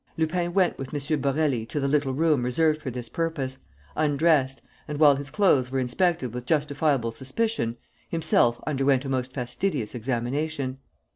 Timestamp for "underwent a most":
8.65-9.31